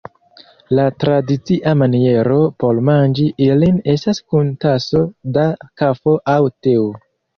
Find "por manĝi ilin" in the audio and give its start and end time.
2.63-3.79